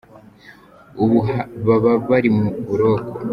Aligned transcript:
Ubu 1.03 1.19
baba 1.65 1.91
bari 2.09 2.29
mu 2.37 2.47
buroko! 2.67 3.11